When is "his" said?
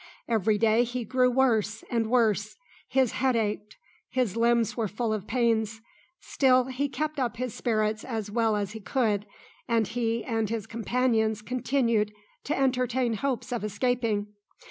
2.87-3.11, 4.09-4.35, 7.37-7.53, 10.49-10.65